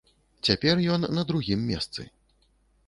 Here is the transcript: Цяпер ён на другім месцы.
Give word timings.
Цяпер 0.49 0.81
ён 0.93 1.07
на 1.19 1.27
другім 1.31 1.59
месцы. 1.71 2.01